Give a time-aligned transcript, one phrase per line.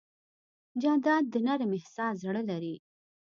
[0.81, 2.75] جانداد د نرم احساس زړه لري.